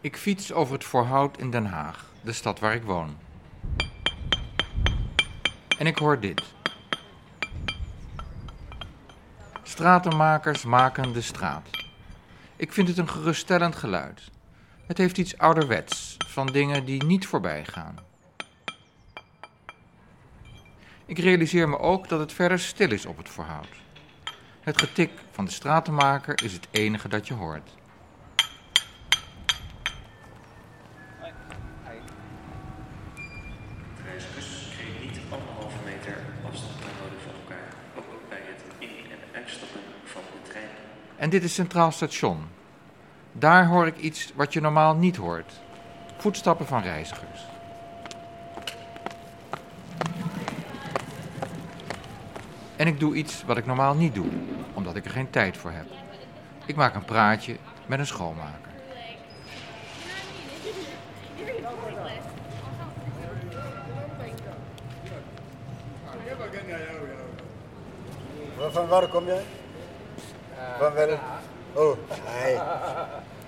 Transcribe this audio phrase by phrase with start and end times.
[0.00, 3.16] Ik fiets over het Voorhout in Den Haag, de stad waar ik woon.
[5.78, 6.42] En ik hoor dit.
[9.62, 11.68] Stratenmakers maken de straat.
[12.56, 14.30] Ik vind het een geruststellend geluid.
[14.86, 17.96] Het heeft iets ouderwets, van dingen die niet voorbij gaan.
[21.06, 23.76] Ik realiseer me ook dat het verder stil is op het Voorhout.
[24.60, 27.77] Het getik van de stratenmaker is het enige dat je hoort.
[41.28, 42.48] En dit is Centraal Station.
[43.32, 45.52] Daar hoor ik iets wat je normaal niet hoort:
[46.16, 47.46] voetstappen van reizigers.
[52.76, 54.26] En ik doe iets wat ik normaal niet doe,
[54.74, 55.86] omdat ik er geen tijd voor heb.
[56.66, 57.56] Ik maak een praatje
[57.86, 58.70] met een schoonmaker.
[68.70, 69.42] Van waar kom jij?
[70.78, 71.18] Van welk?
[71.72, 71.96] Oh.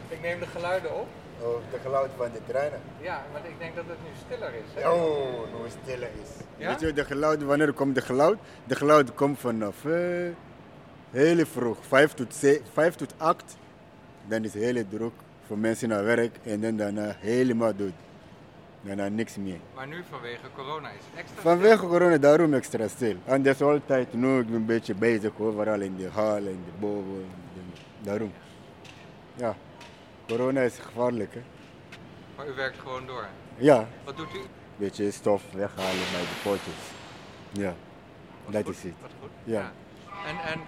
[0.08, 1.06] Ik neem de geluiden op.
[1.42, 2.80] oh, de geluid van de treinen.
[3.00, 4.84] Ja, maar ik denk dat het nu stiller is.
[4.84, 6.30] Oh, nu stiller is.
[6.56, 6.68] Ja?
[6.68, 8.38] Weet je, de geluid, wanneer komt de geluid?
[8.64, 9.92] De geluid komt vanaf eh,
[11.10, 13.56] heel vroeg, 5 tot, 7, 5 tot 8.
[14.26, 15.12] Dan is het heel druk
[15.46, 17.92] voor mensen naar werk en dan daarna helemaal dood.
[18.82, 19.58] Daarna niks meer.
[19.74, 23.16] Maar nu vanwege corona is het extra Vanwege corona daarom extra stil.
[23.24, 26.44] En dat is altijd nu, ik ben een beetje bezig overal in de hal en
[26.64, 27.26] de boven.
[28.02, 28.32] Daarom.
[29.34, 29.56] Ja,
[30.28, 31.40] corona is gevaarlijk hè.
[32.36, 33.26] Maar u werkt gewoon door.
[33.56, 34.38] Ja, Wat doet u?
[34.38, 36.74] een beetje stof weghalen bij de potjes.
[37.50, 37.74] Ja,
[38.48, 38.92] dat goed, is het.
[39.00, 39.30] Wat goed.
[39.44, 39.72] Ja.
[40.26, 40.60] En, en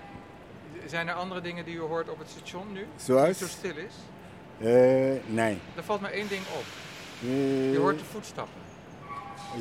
[0.87, 2.87] zijn er andere dingen die u hoort op het station nu?
[2.97, 3.39] Zoals?
[3.39, 3.95] Die zo stil is?
[4.59, 5.59] Eh, nee.
[5.77, 6.65] Er valt maar één ding op.
[7.23, 8.61] Eh, Je hoort de voetstappen.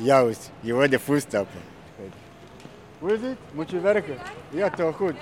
[0.02, 1.60] Juist, je hoort de voetstappen.
[2.98, 3.36] Hoe is het?
[3.52, 4.16] Moet je werken?
[4.48, 5.14] Ja, toch goed.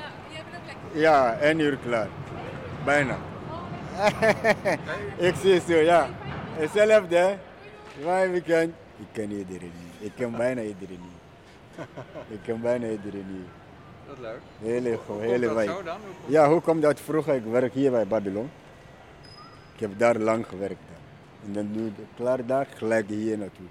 [0.92, 2.08] Ja, één uur klaar.
[2.84, 3.16] Bijna.
[5.28, 6.08] ik zie zo, ja.
[6.54, 7.36] Hetzelfde, hè?
[8.04, 8.74] Mijn weekend.
[8.96, 10.06] Ik ken iedereen niet.
[10.06, 11.86] Ik ken bijna iedereen niet.
[12.34, 13.46] ik ken bijna iedereen niet.
[14.06, 14.40] Dat is leuk.
[14.62, 15.46] Hele, Hoe hele?
[15.48, 15.88] Hoe komt-
[16.26, 17.00] Ja, hoe komt dat?
[17.00, 18.50] Vroeger, ik werk hier bij Babylon.
[19.74, 20.80] Ik heb daar lang gewerkt.
[21.46, 23.66] En dan nu klaar daar, gelijk hier naartoe.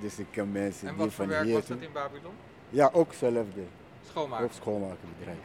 [0.00, 2.32] Dus ik ken mensen En die wat voor van werk hier was dat in Babylon?
[2.68, 3.62] Ja, ook hetzelfde.
[4.08, 4.44] Schoonmaken.
[4.44, 5.38] Ook schoonmakenbedrijf.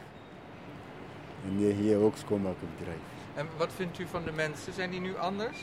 [1.44, 2.98] En hier- hier ook schoonmakenbedrijf.
[3.34, 4.72] En wat vindt u van de mensen?
[4.72, 5.58] Zijn die nu anders?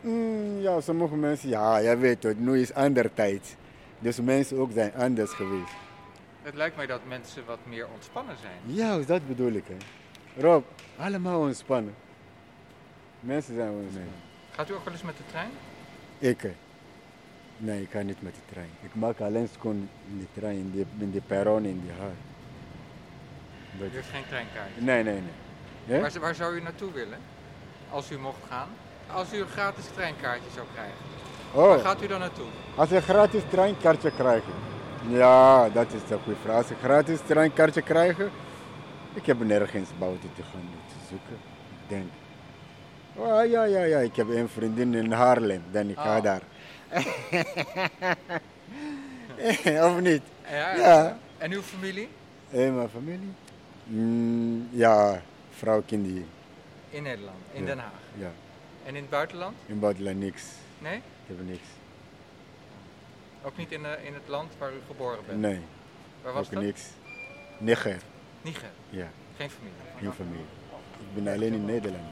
[0.00, 3.56] Mm, ja, sommige mensen, ja, jij weet het, nu is andere tijd.
[3.98, 5.72] Dus mensen ook zijn anders geweest.
[6.42, 8.76] Het lijkt mij dat mensen wat meer ontspannen zijn.
[8.76, 9.64] Ja, dat bedoel ik.
[9.66, 9.76] Hè.
[10.42, 10.64] Rob,
[10.98, 11.94] allemaal ontspannen.
[13.20, 14.12] Mensen zijn ontspannen.
[14.56, 15.50] Gaat u ook wel eens met de trein?
[16.18, 16.40] Ik?
[16.40, 16.54] hè.
[17.56, 18.70] Nee, ik ga niet met de trein.
[18.80, 22.10] Ik maak alleen schoon in de trein, in de, in de perron, in de haar.
[23.78, 24.80] Dat- U heeft geen treinkaart.
[24.80, 25.20] Nee, nee,
[25.86, 26.00] nee.
[26.00, 27.18] Waar, waar zou u naartoe willen?
[27.90, 28.68] Als u mocht gaan?
[29.12, 30.96] Als u een gratis treinkaartje zou krijgen.
[31.52, 32.46] Waar Oh, gaat u dan naartoe?
[32.74, 34.44] als je een gratis treinkaartje krijgt.
[35.08, 36.56] Ja, dat is een goede vraag.
[36.56, 38.20] Als een gratis treinkaartje krijgt,
[39.14, 41.34] ik heb nergens buiten te gaan te zoeken.
[41.82, 42.10] Ik denk.
[43.16, 43.98] Oh, ja, ja, ja.
[43.98, 46.22] Ik heb een vriendin in Haarlem, dan ik ga Oh.
[46.22, 46.42] daar.
[49.92, 50.22] of niet?
[50.50, 51.18] Ja, Ja.
[51.38, 52.08] En uw familie?
[52.50, 53.32] En mijn familie?
[53.84, 56.26] Mm, ja, vrouw, kinderen.
[56.90, 57.66] In Nederland, in Ja.
[57.66, 57.90] Den Haag.
[58.18, 58.30] Ja,
[58.84, 59.56] En in het buitenland?
[59.66, 60.42] in buitenland niks.
[60.78, 60.96] Nee?
[60.96, 61.02] Ik
[61.36, 61.62] heb niks.
[63.42, 65.40] Ook niet in, eh, in het land waar u geboren bent?
[65.40, 65.60] Nee,
[66.22, 66.62] Waar was ook dat?
[66.62, 66.82] niks.
[67.58, 67.96] Niger,
[68.42, 68.70] Niger.
[68.90, 69.74] ja, Geen familie.
[69.98, 70.44] geen familie.
[70.98, 72.04] Ik ben alleen in Nederland.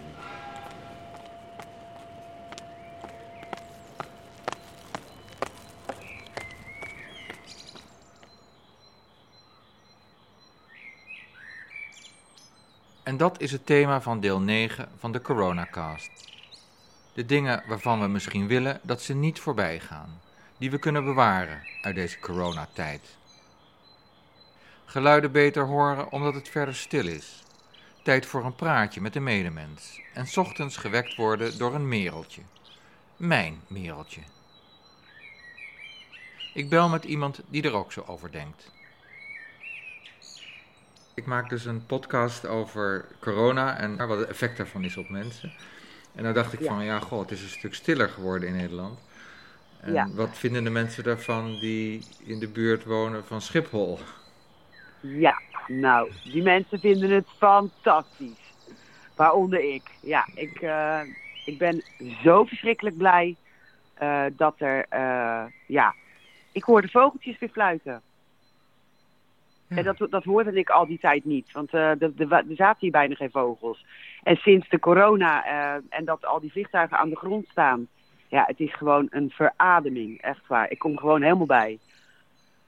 [13.12, 16.10] En dat is het thema van deel 9 van de Coronacast.
[17.12, 20.20] De dingen waarvan we misschien willen dat ze niet voorbij gaan,
[20.58, 23.16] die we kunnen bewaren uit deze coronatijd.
[24.84, 27.42] Geluiden beter horen omdat het verder stil is.
[28.02, 32.42] Tijd voor een praatje met de medemens en ochtends gewekt worden door een mereltje.
[33.16, 34.20] Mijn mereltje.
[36.54, 38.70] Ik bel met iemand die er ook zo over denkt.
[41.14, 45.52] Ik maak dus een podcast over corona en wat het effect daarvan is op mensen.
[46.14, 48.98] En dan dacht ik van, ja, goh, het is een stuk stiller geworden in Nederland.
[49.80, 50.08] En Ja.
[50.14, 53.98] wat vinden de mensen daarvan die in de buurt wonen van Schiphol?
[55.00, 58.54] Ja, nou, die mensen vinden het fantastisch.
[59.14, 59.90] Waaronder ik.
[60.00, 61.00] Ja, ik, eh,
[61.44, 61.84] Ik ben
[62.22, 63.36] zo verschrikkelijk blij
[63.94, 65.94] eh, dat er, eh, ja,
[66.52, 68.02] ik hoor de vogeltjes weer fluiten.
[69.74, 69.82] Ja.
[69.82, 73.30] Dat, dat hoorde ik al die tijd niet, want eh, er, zaten hier bijna geen
[73.30, 73.84] vogels.
[74.22, 77.88] En sinds de corona eh, en dat al die vliegtuigen aan de grond staan,
[78.28, 80.70] ja, het is gewoon een verademing, echt waar.
[80.70, 81.78] Ik kom gewoon helemaal bij.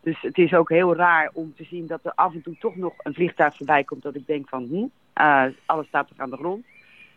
[0.01, 2.77] Dus het is ook heel raar om te zien dat er af en toe toch
[2.77, 4.03] nog een vliegtuig voorbij komt.
[4.03, 6.67] Dat ik denk van, hm, eh, alles staat toch aan de grond.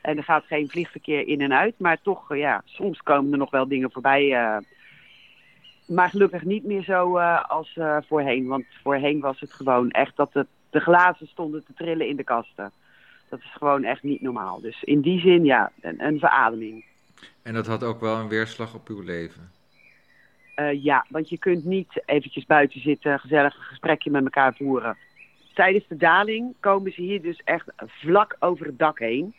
[0.02, 1.80] En er gaat geen vliegverkeer in en uit.
[1.80, 4.62] Maar toch, ja, soms komen er nog wel dingen voorbij.
[5.88, 8.48] Maar gelukkig niet meer zo eh, als eh, voorheen.
[8.48, 12.24] Want voorheen was het gewoon echt dat de, de glazen stonden te trillen in de
[12.24, 12.72] kasten.
[13.30, 14.62] Dat is gewoon echt niet normaal.
[14.62, 16.86] Dus in die zin, ja, een, een verademing.
[17.42, 19.52] En dat had ook wel een weerslag op uw leven.
[20.56, 24.98] Eh, ja, want je kunt niet eventjes buiten zitten, gezellig een gesprekje met elkaar voeren.
[25.54, 29.36] Tijdens de daling komen ze hier dus echt vlak over het dak heen.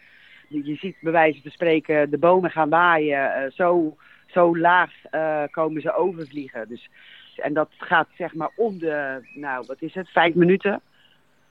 [0.48, 3.52] Je ziet bij wijze van spreken de bomen gaan waaien.
[3.52, 3.96] zo,
[4.30, 6.68] zo laag eh, komen ze overvliegen.
[6.68, 6.88] Dus,
[7.36, 10.80] en dat gaat zeg maar om de, nou wat is het, vijf minuten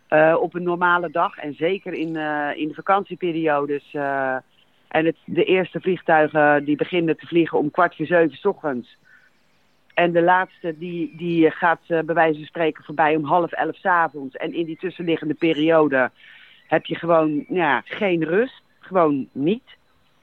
[0.07, 1.37] eh, op een normale dag.
[1.37, 3.93] En zeker in, eh, in de vakantieperiodes.
[4.87, 8.97] en het, de eerste vliegtuigen die beginnen te vliegen om kwart voor zeven 's ochtends.
[9.93, 13.85] En de laatste die, die gaat bij wijze van spreken voorbij om half elf 's
[13.85, 14.35] avonds.
[14.35, 16.11] En in die tussenliggende periode
[16.67, 18.61] heb je gewoon ja, geen rust.
[18.79, 19.63] Gewoon niet.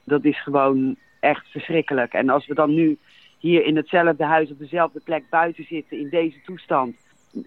[0.03, 2.13] Dat is gewoon echt verschrikkelijk.
[2.13, 2.97] En als we dan nu
[3.39, 6.95] hier in hetzelfde huis op dezelfde plek buiten zitten in deze toestand.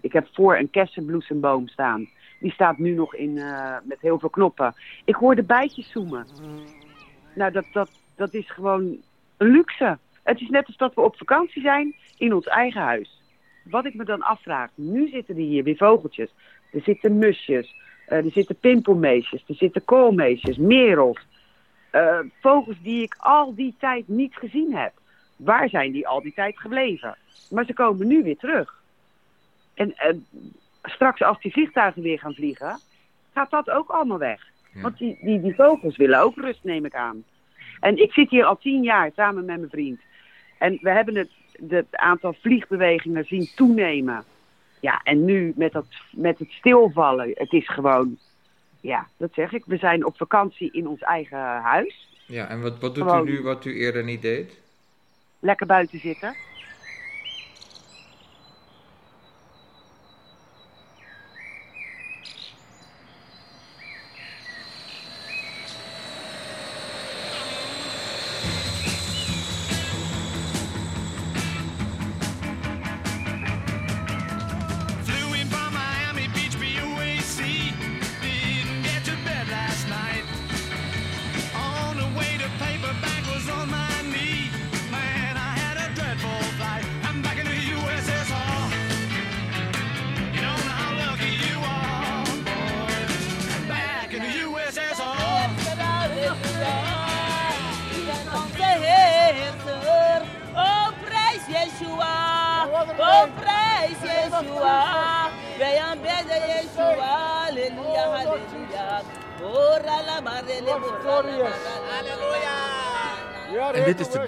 [0.01, 2.09] Ik heb voor een kersenbloesemboom staan.
[2.39, 4.73] Die staat nu nog in, eh, met heel veel knoppen.
[5.05, 6.25] Ik hoor de bijtjes zoemen.
[7.35, 8.97] Nou, dat, dat, dat is gewoon
[9.37, 9.97] een luxe.
[10.23, 13.21] Het is net als dat we op vakantie zijn in ons eigen huis.
[13.63, 16.29] Wat ik me dan afvraag, nu zitten er hier weer vogeltjes.
[16.71, 17.75] Er zitten musjes,
[18.05, 21.27] eh, er zitten pimpelmeesjes, er zitten koolmeesjes, merels.
[21.89, 24.93] Eh, vogels die ik al die tijd niet gezien heb.
[25.35, 27.17] Waar zijn die al die tijd gebleven?
[27.49, 28.81] Maar ze komen nu weer terug.
[29.73, 30.15] En eh,
[30.83, 32.79] straks als die vliegtuigen weer gaan vliegen,
[33.33, 34.47] gaat dat ook allemaal weg.
[34.73, 34.81] Ja.
[34.81, 37.23] Want die, die, die vogels willen ook rust, neem ik aan.
[37.79, 40.01] En ik zit hier al tien jaar samen met mijn vriend.
[40.57, 41.31] En we hebben het,
[41.67, 44.23] het aantal vliegbewegingen zien toenemen.
[44.79, 48.17] Ja, en nu met, dat, met het stilvallen, het is gewoon,
[48.81, 49.63] ja, dat zeg ik.
[49.65, 52.07] We zijn op vakantie in ons eigen huis.
[52.25, 53.27] Ja, en wat, wat doet Gewoon.
[53.27, 54.57] u nu wat u eerder niet deed?
[55.39, 56.35] Lekker buiten zitten.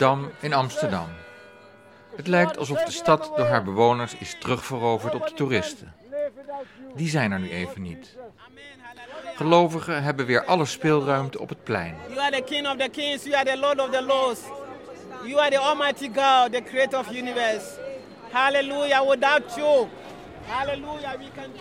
[0.01, 1.07] Dam in Amsterdam.
[2.16, 5.94] Het lijkt alsof de stad door haar bewoners is terugveroverd op de toeristen.
[6.95, 8.18] Die zijn er nu even niet.
[9.35, 11.95] Gelovigen hebben weer alle speelruimte op het plein.
[12.07, 13.23] You are the King of the kings.
[13.23, 14.40] You are the Lord of the lords.
[15.23, 17.80] You are the Almighty God, the Creator of the universe.
[18.31, 19.09] Hallelujah.
[19.09, 19.87] Without you,
[20.47, 21.52] Hallelujah, we can.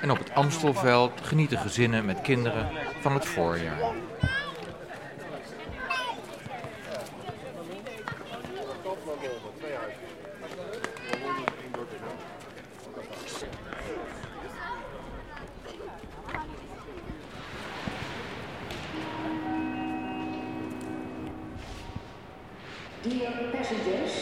[0.00, 2.68] En op het Amstelveld genieten gezinnen met kinderen
[3.00, 3.78] van het voorjaar.
[23.02, 24.12] Dear passengers,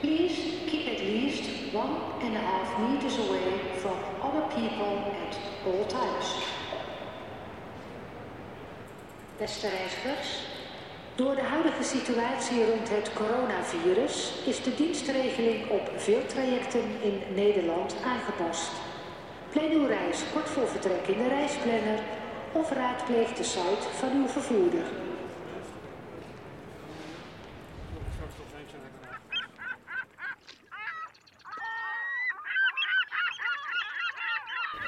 [0.00, 0.34] please
[0.66, 5.36] keep at least one and a half meters away from other people at
[5.66, 6.41] all times.
[9.42, 10.28] Beste reizigers,
[11.14, 17.96] door de huidige situatie rond het coronavirus is de dienstregeling op veel trajecten in Nederland
[18.04, 18.70] aangepast.
[19.50, 21.98] Plan uw reis kort voor vertrek in de reisplanner
[22.52, 24.84] of raadpleeg de site van uw vervoerder.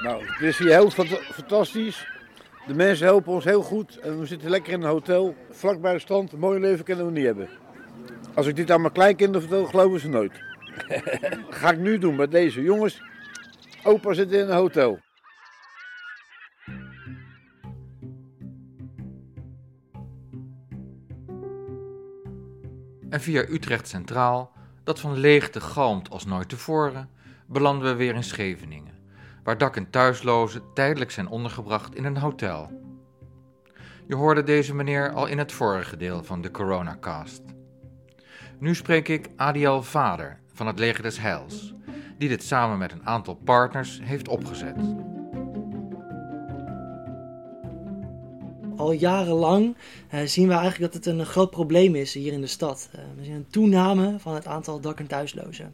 [0.01, 2.14] Nou, het is hier heel fant- fantastisch.
[2.67, 5.93] De mensen helpen ons heel goed en we zitten lekker in een hotel, vlak bij
[5.93, 6.31] de strand.
[6.31, 7.49] Een mooi leven kunnen we niet hebben.
[8.33, 10.31] Als ik dit aan mijn kleinkinderen vertel, geloven ze nooit.
[11.59, 13.01] Ga ik nu doen met deze jongens.
[13.83, 14.99] Opa zit in een hotel.
[23.09, 24.51] En via Utrecht Centraal,
[24.83, 27.09] dat van leegte galmt als nooit tevoren,
[27.45, 28.93] belanden we weer in Scheveningen,
[29.45, 32.69] waar dak- en thuislozen tijdelijk zijn ondergebracht in een hotel.
[34.07, 37.41] Je hoorde deze meneer al in het vorige deel van de Coronacast.
[38.59, 41.73] Nu spreek ik Adiel Vader van het Leger des Heils,
[42.17, 44.75] die dit samen met een aantal partners heeft opgezet.
[48.75, 49.75] Al jarenlang
[50.09, 52.89] eh, zien we eigenlijk dat het een groot probleem is hier in de stad.
[52.91, 55.73] Eh, we zien een toename van het aantal dak- en thuislozen.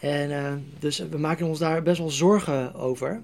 [0.00, 3.22] En eh, dus we maken ons daar best wel zorgen over.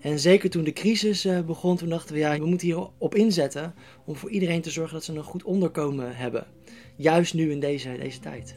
[0.00, 3.74] En zeker toen de crisis eh, begon, toen dachten we, ja, we moeten hierop inzetten
[4.04, 6.46] om voor iedereen te zorgen dat ze een goed onderkomen hebben.
[6.96, 8.56] Juist nu in deze, deze tijd.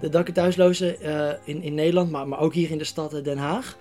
[0.00, 3.24] De dak- en thuislozen eh, in, in Nederland, maar, maar ook hier in de stad
[3.24, 3.76] Den Haag.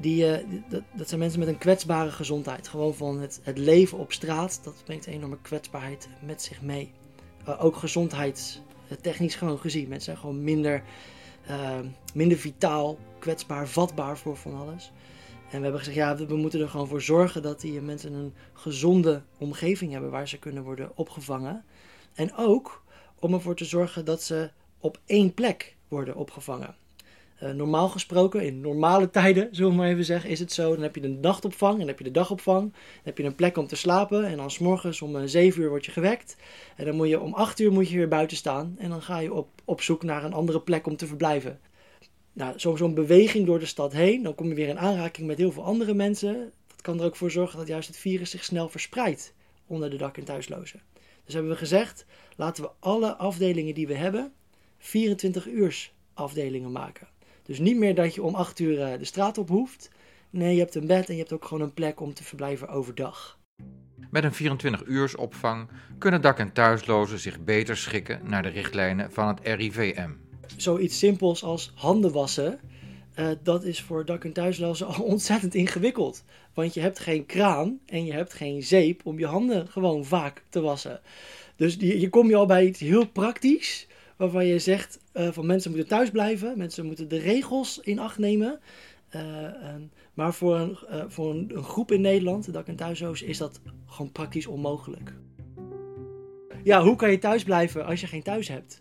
[0.00, 0.26] Die-
[0.68, 2.68] dat, dat zijn mensen met een kwetsbare gezondheid.
[2.68, 6.90] Gewoon van het, het leven op straat, dat brengt een enorme kwetsbaarheid met zich mee.
[7.48, 9.88] Eh, ook gezondheidstechnisch gewoon gezien.
[9.88, 10.82] Mensen zijn gewoon minder,
[11.46, 11.78] eh,
[12.14, 14.92] minder vitaal, kwetsbaar, vatbaar voor van alles.
[15.50, 18.34] En we hebben gezegd, ja, we moeten er gewoon voor zorgen dat die mensen een
[18.52, 21.64] gezonde omgeving hebben waar ze kunnen worden opgevangen.
[22.14, 22.82] En ook
[23.18, 26.74] om ervoor te zorgen dat ze op één plek worden opgevangen.
[27.38, 30.72] Eh, normaal gesproken, in normale tijden, zullen we maar even zeggen, is het zo.
[30.74, 32.60] Dan heb je de nachtopvang en dan heb je de dagopvang.
[32.72, 35.62] Dan heb je een plek om te slapen en dan 's morgens om eh, 7
[35.62, 36.36] uur word je gewekt.
[36.76, 38.74] En dan moet je om 8 uur moet je weer buiten staan.
[38.78, 41.60] En dan ga je op, op zoek naar een andere plek om te verblijven.
[42.32, 45.38] Nou, zo- zo'n beweging door de stad heen, dan kom je weer in aanraking met
[45.38, 46.52] heel veel andere mensen.
[46.66, 49.34] Dat kan er ook voor zorgen dat juist het virus zich snel verspreidt
[49.66, 50.80] onder de dak- en thuislozen.
[51.24, 54.32] Dus hebben we gezegd, laten we alle afdelingen die we hebben
[54.78, 57.06] 24 uurs afdelingen maken.
[57.48, 59.90] Dus niet meer dat je om 8 uur eh, de straat op hoeft.
[60.30, 62.68] Nee, je hebt een bed en je hebt ook gewoon een plek om te verblijven
[62.68, 63.38] overdag.
[64.10, 69.28] Met een 24-uurs opvang kunnen dak- en thuislozen zich beter schikken naar de richtlijnen van
[69.28, 70.10] het RIVM.
[70.56, 72.60] Zoiets simpels als handen wassen,
[73.14, 76.24] eh, dat is voor dak- en thuislozen al ontzettend ingewikkeld.
[76.54, 80.44] Want je hebt geen kraan en je hebt geen zeep om je handen gewoon vaak
[80.48, 81.00] te wassen.
[81.56, 83.87] Dus die, je kom je al bij iets heel praktisch,
[84.18, 88.18] waarvan je zegt eh, van mensen moeten thuis blijven, mensen moeten de regels in acht
[88.18, 88.60] nemen.
[89.08, 93.26] Eh, en- maar voor, een, eh, voor een, groep in Nederland, de dak- en thuislozen,
[93.26, 95.14] is dat gewoon praktisch onmogelijk.
[96.62, 98.80] Ja, hoe kan je thuis blijven als je geen thuis hebt?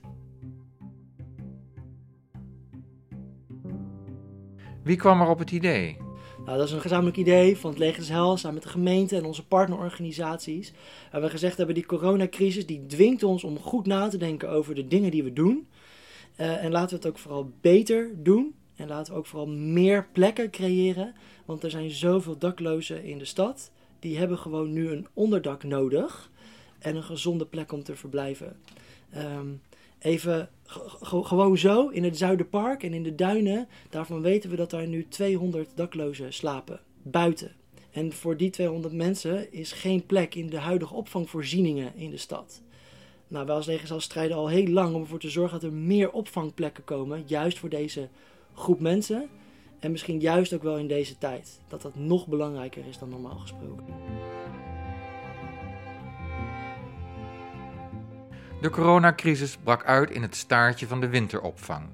[4.83, 5.97] Wie kwam er op het idee?
[6.47, 9.25] Nou, dat is een gezamenlijk idee van het Leger des samen met de gemeente en
[9.25, 10.73] onze partnerorganisaties.
[11.11, 14.75] En we gezegd hebben, die coronacrisis die dwingt ons om goed na te denken over
[14.75, 15.67] de dingen die we doen.
[16.35, 18.55] Eh, en laten we het ook vooral beter doen.
[18.75, 21.13] En laten we ook vooral meer plekken creëren.
[21.45, 23.71] Want er zijn zoveel daklozen in de stad.
[23.99, 26.31] Die hebben gewoon nu een onderdak nodig.
[26.79, 28.57] En een gezonde plek om te verblijven.
[29.09, 29.47] Ehm,
[29.99, 33.67] even ge- ge- gewoon zo in het Zuiderpark en in de duinen.
[33.89, 36.79] Daarvan weten we dat daar nu 200 daklozen slapen.
[37.01, 37.55] Buiten.
[37.91, 42.61] En voor die 200 mensen is geen plek in de huidige opvangvoorzieningen in de stad.
[43.27, 45.75] Nou, wij als Leger zal strijden al heel lang om ervoor te zorgen dat er
[45.75, 47.23] meer opvangplekken komen.
[47.25, 48.07] Juist voor deze
[48.53, 49.29] groep mensen.
[49.79, 51.59] En misschien juist ook wel in deze tijd.
[51.67, 53.85] Dat dat nog belangrijker is dan normaal gesproken.
[58.61, 61.85] De coronacrisis brak uit in het staartje van de winteropvang,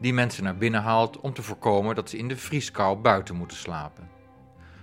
[0.00, 3.56] die mensen naar binnen haalt om te voorkomen dat ze in de vrieskou buiten moeten
[3.56, 4.08] slapen.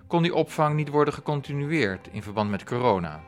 [0.07, 3.23] Kon die opvang niet worden gecontinueerd in verband met corona?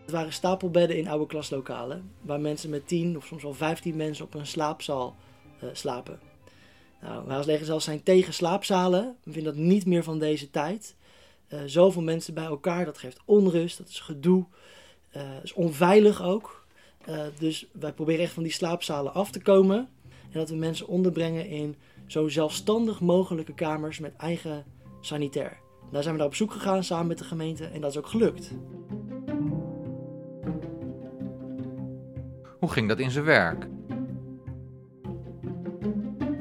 [0.00, 4.24] Het waren stapelbedden in oude klaslokalen, waar mensen met 10 of soms wel 15 mensen
[4.24, 5.16] op een slaapzaal
[5.60, 6.20] eh, slapen.
[7.00, 9.16] Nou, zelfs zijn tegen slaapzalen.
[9.22, 10.96] We vinden dat niet meer van deze tijd.
[11.46, 14.44] Eh, zoveel mensen bij elkaar, dat geeft onrust, dat is gedoe,
[15.10, 16.63] eh is onveilig ook.
[17.06, 19.88] Eh, dus wij proberen echt van die slaapzalen af te komen.
[20.08, 24.64] En dat we mensen onderbrengen in zo zelfstandig mogelijke kamers met eigen
[25.00, 25.56] sanitair.
[25.90, 28.06] Daar zijn we naar op zoek gegaan samen met de gemeente en dat is ook
[28.06, 28.54] gelukt.
[32.58, 33.68] Hoe ging dat in zijn werk?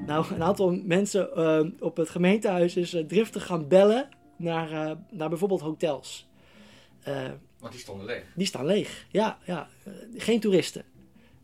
[0.05, 5.29] Nou, een aantal mensen eh, op het gemeentehuis is eh, driftig gaan bellen naar, naar
[5.29, 6.29] bijvoorbeeld hotels.
[7.63, 8.23] Eh, Want die stonden leeg.
[8.35, 9.05] die staan leeg.
[9.11, 9.69] Ja, ja.
[9.83, 10.83] eh, geen toeristen.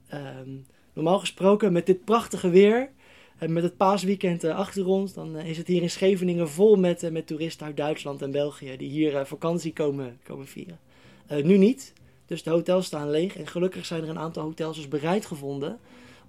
[0.07, 0.49] Ehm,
[0.93, 2.89] Normaal gesproken met dit prachtige weer
[3.37, 6.75] en met het paasweekend eh, achter ons, dan eh, is het hier in Scheveningen vol
[6.75, 10.79] met, eh, met toeristen uit Duitsland en België die hier eh, vakantie komen, komen vieren.
[11.27, 11.93] Eh, nu niet,
[12.25, 15.79] dus de hotels staan leeg en gelukkig zijn er een aantal hotels dus bereid gevonden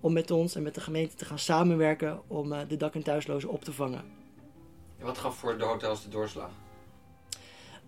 [0.01, 3.03] om met ons en met de gemeente te gaan samenwerken om eh, de dak- en
[3.03, 4.05] thuislozen op te vangen.
[5.01, 6.51] Wat gaf voor de hotels de doorslag?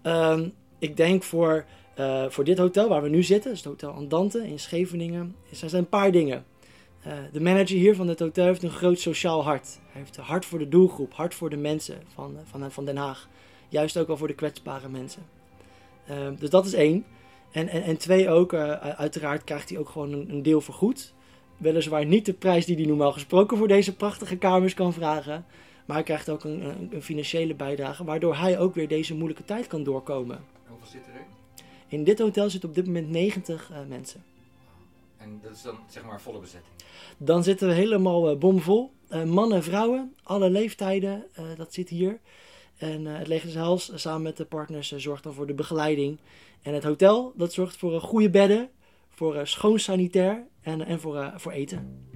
[0.02, 1.64] Ehm, ik denk voor,
[1.94, 5.62] eh, voor dit hotel waar we nu zitten, dus het Hotel Andante in Scheveningen, is-
[5.62, 6.44] er zijn een paar dingen.
[7.02, 9.78] Eh, de manager hier van het hotel heeft een groot sociaal hart.
[9.90, 12.96] Hij heeft hart voor de doelgroep, hart voor de mensen van, eh, van, van Den
[12.96, 13.28] Haag.
[13.68, 15.22] Juist ook al voor de kwetsbare mensen.
[16.38, 17.04] Dus dat is één.
[17.52, 21.14] En, en, en twee ook, uiteraard krijgt hij ook gewoon een, een deel vergoed.
[21.56, 25.44] Weliswaar niet de prijs die hij normaal gesproken voor deze prachtige kamers kan vragen.
[25.86, 29.44] Maar hij krijgt ook een, een, een financiële bijdrage, waardoor hij ook weer deze moeilijke
[29.44, 30.44] tijd kan doorkomen.
[30.66, 31.26] Hoeveel zit erin?
[31.92, 34.24] In dit hotel zitten op dit moment 90 eh, mensen.
[35.16, 36.72] En dat is dan zeg maar volle bezetting.
[37.16, 38.92] Dan zitten we helemaal eh, bomvol.
[39.08, 42.20] Eh, mannen, vrouwen, alle leeftijden, dat zit hier.
[42.76, 46.18] En het Leger des Heils samen met de partners zorgt dan voor de begeleiding.
[46.62, 48.70] En het hotel, dat zorgt voor goede bedden,
[49.08, 52.06] voor schoon sanitair en, en voor, voor eten.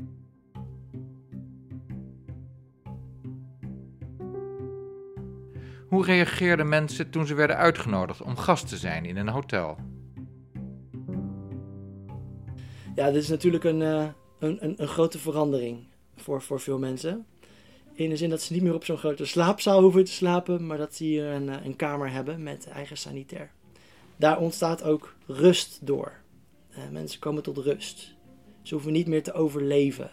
[5.89, 9.77] Hoe reageerden mensen toen ze werden uitgenodigd om gast te zijn in een hotel?
[12.95, 14.07] Ja, dit is natuurlijk een, eh,
[14.39, 17.27] een, een, een grote verandering voor, voor veel mensen.
[17.93, 20.79] In de zin dat ze niet meer op zo'n grote slaapzaal hoeven te slapen, maar
[20.79, 23.51] dat ze hier een, eh, een kamer hebben met eigen sanitair.
[24.17, 26.13] Daar ontstaat ook rust door.
[26.71, 28.15] Eh, mensen komen tot rust.
[28.63, 30.11] Ze hoeven niet meer te overleven.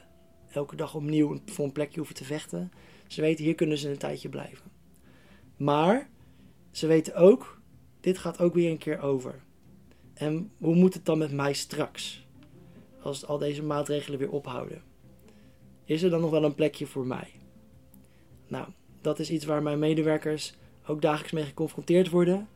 [0.51, 2.71] Elke dag opnieuw voor een plekje hoeven te vechten.
[3.07, 4.72] Ze weten, hier kunnen ze een tijdje blijven.
[5.57, 6.09] Maar
[6.71, 7.61] ze weten ook,
[7.99, 9.41] dit gaat ook weer een keer over.
[10.13, 12.27] En hoe moet het dan met mij straks?
[13.01, 14.81] Als al deze maatregelen weer ophouden.
[15.85, 17.27] Is er dan nog wel een plekje voor mij?
[18.47, 18.67] Nou,
[19.01, 20.53] dat is iets waar mijn medewerkers
[20.87, 22.47] ook dagelijks mee geconfronteerd worden.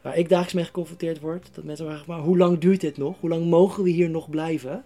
[0.00, 1.54] Waar ik dagelijks mee geconfronteerd word.
[1.54, 3.20] Dat mensen vragen, maar hoe lang duurt dit nog?
[3.20, 4.84] Hoe lang mogen we hier nog blijven?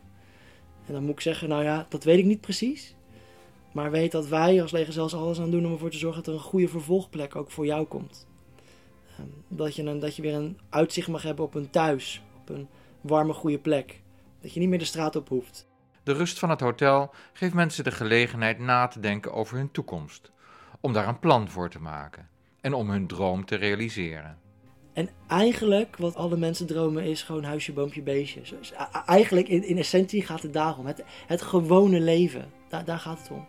[0.86, 2.94] En dan moet ik zeggen, nou ja, dat weet ik niet precies.
[3.74, 6.34] Maar weet dat wij als leger zelfs alles aan doen om ervoor te zorgen dat
[6.34, 8.26] er een goede vervolgplek ook voor jou komt.
[9.18, 12.22] Ehm, Dat je, een, dat je weer een uitzicht mag hebben op een thuis.
[12.40, 12.68] Op een
[13.00, 14.02] warme, goede plek.
[14.40, 15.66] Dat je niet meer de straat op hoeft.
[16.02, 20.32] De rust van het hotel geeft mensen de gelegenheid na te denken over hun toekomst,
[20.80, 22.28] om daar een plan voor te maken
[22.60, 24.38] en om hun droom te realiseren.
[24.92, 28.40] En eigenlijk, wat alle mensen dromen, is gewoon huisje, boompje, beestje.
[29.06, 30.86] Eigenlijk, in, in essentie gaat het daarom.
[30.86, 32.50] Het, het gewone leven.
[32.68, 33.46] Daar, daar gaat het om.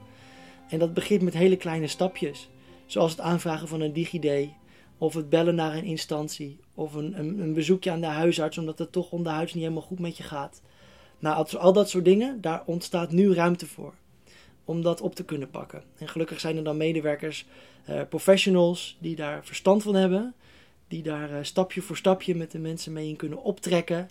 [0.69, 2.49] En dat begint met hele kleine stapjes.
[2.85, 4.49] Zoals het aanvragen van een DigiD.
[4.97, 6.59] Of het bellen naar een instantie.
[6.73, 9.99] Of een, een, een bezoekje aan de huisarts, omdat het toch onderhuids niet helemaal goed
[9.99, 10.61] met je gaat.
[11.19, 13.93] Nou, al- al dat soort dingen, daar ontstaat nu ruimte voor.
[14.65, 15.83] Om dat op te kunnen pakken.
[15.97, 17.45] En gelukkig zijn er dan medewerkers,
[17.85, 20.35] eh, professionals, die daar verstand van hebben
[20.87, 24.09] die daar eh, stapje voor stapje met de mensen mee in kunnen optrekken.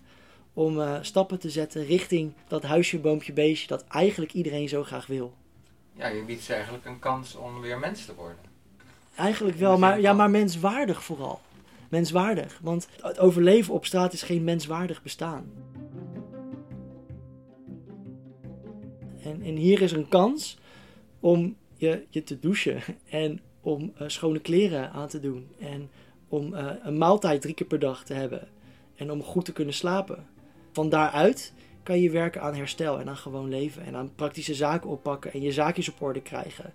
[0.53, 5.07] Om eh, stappen te zetten richting dat huisje, boompje, beestje dat eigenlijk iedereen zo graag
[5.07, 5.35] wil.
[5.97, 8.53] Ja, je biedt ze eigenlijk een kans om weer mens te worden.
[9.15, 11.41] Eigenlijk wel, maar, ja, maar menswaardig vooral.
[11.89, 15.53] Menswaardig, want het overleven op straat is geen menswaardig bestaan.
[19.23, 20.59] En, en hier is een kans
[21.21, 25.49] om je, je te douchen en om eh, schone kleren aan te doen.
[25.59, 25.91] En
[26.29, 28.49] om eh, een maaltijd drie keer per dag te hebben.
[28.97, 30.27] En om goed te kunnen slapen.
[30.73, 31.53] Van daaruit
[31.85, 33.85] kan je werken aan herstel en aan gewoon leven.
[33.85, 36.73] En aan praktische zaken oppakken en je zaakjes op orde krijgen.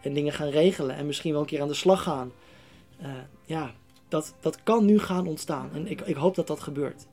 [0.00, 2.32] En dingen gaan regelen en misschien wel een keer aan de slag gaan.
[3.00, 3.10] Eh,
[3.44, 3.72] ja,
[4.08, 5.70] dat, dat kan nu gaan ontstaan.
[5.74, 7.06] En ik, ik hoop dat dat gebeurt.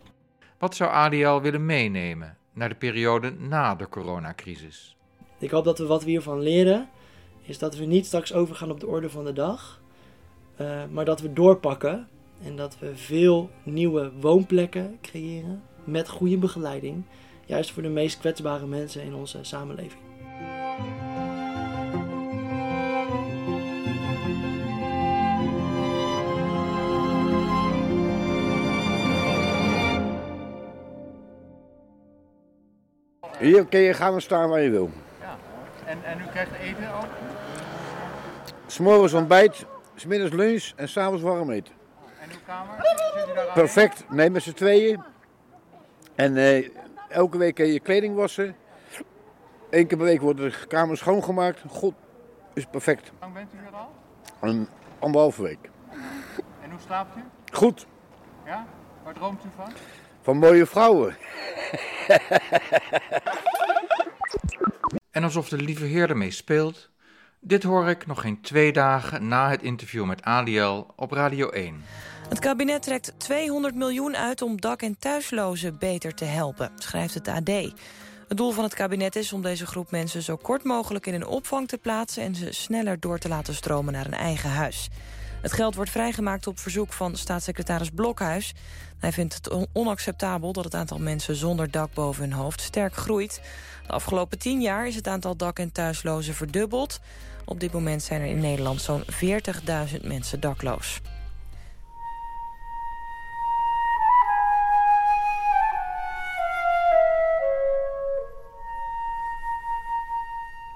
[0.58, 4.96] Wat zou ADL willen meenemen naar de periode na de coronacrisis?
[5.40, 6.90] Ik hoop dat we wat we hiervan leren,
[7.42, 9.82] is dat we niet straks overgaan op de orde van de dag,
[10.56, 12.08] eh, maar dat we doorpakken
[12.44, 17.04] en dat we veel nieuwe woonplekken creëren met goede begeleiding,
[17.46, 20.04] juist voor de meest kwetsbare mensen in onze samenleving.
[33.40, 34.90] Hier kun je gaan staan waar je wil.
[35.22, 35.38] Ja.
[35.86, 37.06] En, en u krijgt eten ook?
[38.68, 41.74] S'morgens ontbijt, smiddags lunch en s'avonds warm eten.
[42.22, 42.76] En uw kamer?
[42.76, 43.54] Zit u daar alleen?
[43.54, 45.04] Perfect, nee met z'n tweeën.
[46.16, 46.70] En eh,
[47.16, 48.56] elke week kun je kleding wassen.
[49.70, 51.62] Eén keer per week wordt de kamer schoongemaakt.
[51.68, 51.94] God,
[52.54, 53.08] is perfect.
[53.10, 53.92] Hoe lang bent u hier al?
[54.42, 54.68] Een
[55.00, 55.70] anderhalve week.
[56.64, 57.22] En hoe slaapt u?
[57.54, 57.86] Goed,
[58.46, 58.66] Ja?
[59.04, 59.72] Waar droomt u van?
[60.22, 61.16] van mooie vrouwen.
[65.12, 66.90] En alsof de lieve Heer ermee speelt,
[67.40, 71.84] dit hoor ik nog geen twee dagen na het interview met Aliel op Radio 1.
[72.30, 77.28] Het kabinet trekt 200 miljoen uit om dak- en thuislozen beter te helpen, schrijft het
[77.28, 77.50] AD.
[78.28, 81.26] Het doel van het kabinet is om deze groep mensen zo kort mogelijk in een
[81.26, 82.24] opvang te plaatsen...
[82.24, 84.90] en ze sneller door te laten stromen naar een eigen huis.
[85.42, 88.54] Het geld wordt vrijgemaakt op verzoek van staatssecretaris Blokhuis.
[89.00, 93.42] Hij vindt het onacceptabel dat het aantal mensen zonder dak boven hun hoofd sterk groeit.
[93.88, 97.00] De afgelopen tien jaar is het aantal dak- en thuislozen verdubbeld.
[97.46, 101.02] Op dit moment zijn er in Nederland zo'n 40.000 mensen dakloos.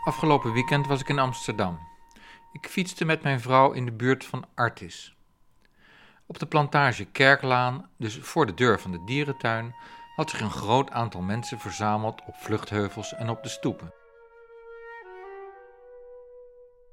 [0.10, 1.80] Afgelopen weekend was ik in Amsterdam.
[2.52, 5.16] Ik fietste met mijn vrouw in de buurt van Artis.
[6.26, 9.76] Op de plantage Kerklaan, dus voor de deur van de dierentuin,
[10.16, 13.94] had zich een groot aantal mensen verzameld op vluchtheuvels en op de stoepen.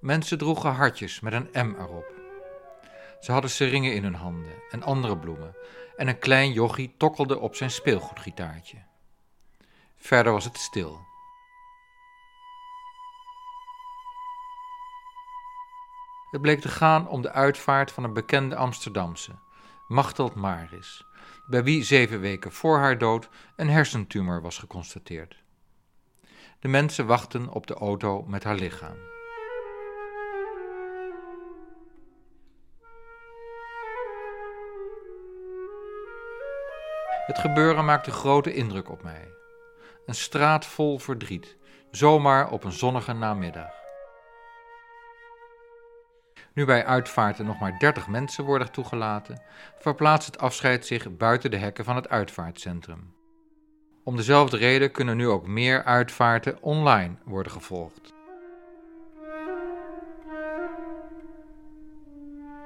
[0.00, 2.12] Mensen droegen hartjes met een M erop.
[3.20, 5.56] Ze hadden seringen in hun handen en andere bloemen,
[5.96, 8.78] en een klein jochie tokkelde op zijn speelgoedgitaartje.
[9.96, 11.05] Verder was het stil.
[16.36, 19.30] Het bleek te gaan om de uitvaart van een bekende Amsterdamse,
[19.88, 21.04] Machteld Maris,
[21.46, 25.42] bij wie zeven weken voor haar dood een hersentumor was geconstateerd.
[26.60, 28.96] De mensen wachten op de auto met haar lichaam.
[37.26, 39.28] Het gebeuren maakte grote indruk op mij.
[40.06, 41.56] Een straat vol verdriet,
[41.90, 43.85] zomaar op een zonnige namiddag.
[46.56, 49.42] Nu bij uitvaarten nog maar 30 mensen worden toegelaten,
[49.78, 53.14] verplaatst het afscheid zich buiten de hekken van het uitvaartcentrum.
[54.04, 58.14] Om dezelfde reden kunnen nu ook meer uitvaarten online worden gevolgd.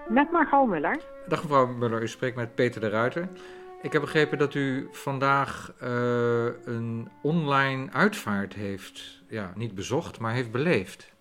[0.09, 1.03] Met Margot Muller.
[1.29, 3.29] Dag mevrouw Muller, u spreekt met Peter de Ruiter.
[3.83, 5.89] Ik heb begrepen dat u vandaag uh,
[6.65, 11.13] een online uitvaart heeft, ja, niet bezocht, maar heeft beleefd.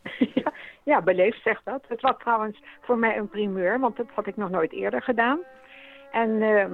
[0.90, 1.84] Ja, beleefd zegt dat.
[1.88, 5.40] Het was trouwens voor mij een primeur, want dat had ik nog nooit eerder gedaan.
[6.12, 6.66] En uh,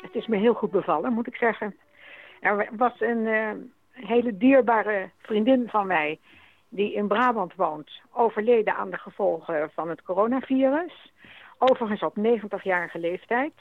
[0.00, 1.76] het is me heel goed bevallen, moet ik zeggen.
[2.40, 3.50] Er was een uh,
[3.90, 6.18] hele dierbare vriendin van mij,
[6.68, 11.12] die in Brabant woont, overleden aan de gevolgen van het coronavirus.
[11.58, 13.52] Overigens op 90-jarige leeftijd.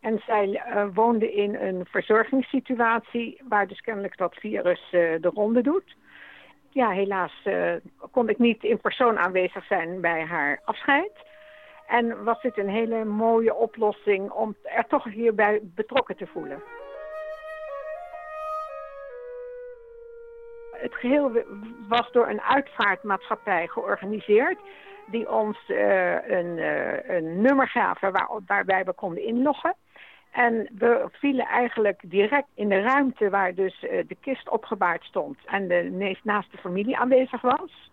[0.00, 5.96] En zij uh, woonde in een verzorgingssituatie waar dus kennelijk dat virus de ronde doet
[6.74, 7.74] ja, helaas uh,
[8.10, 11.12] kon ik niet in persoon aanwezig zijn bij haar afscheid.
[11.86, 16.62] En was dit een hele mooie oplossing om er toch hierbij betrokken te voelen.
[20.72, 21.32] Het geheel
[21.88, 24.58] was door een uitvaartmaatschappij georganiseerd
[25.06, 29.74] die ons uh, een, uh, een nummer gaven waar, waarbij we konden inloggen.
[30.34, 35.38] En we vielen eigenlijk direct in de ruimte waar dus uh, de kist opgebaard stond
[35.44, 37.90] en de meest naaste familie aanwezig was.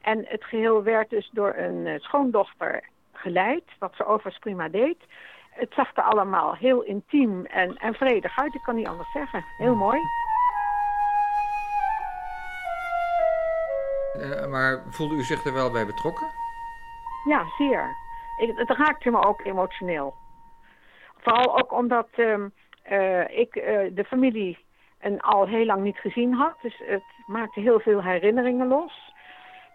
[0.00, 4.96] En het geheel werd dus door een uh, schoondochter geleid, wat ze overigens prima deed.
[5.50, 9.44] Het zag er allemaal heel intiem en, en vredig uit, ik kan niet anders zeggen.
[9.58, 9.98] Heel mooi.
[14.16, 16.26] Uh, maar voelde u zich er wel bij betrokken?
[17.24, 17.96] Ja, zeer.
[18.36, 20.14] Ik, het raakte me ook emotioneel.
[21.26, 22.44] Vooral ook omdat uh,
[22.90, 24.58] uh, ik uh, de familie
[25.00, 26.54] een al heel lang niet gezien had.
[26.62, 29.12] Dus het maakte heel veel herinneringen los.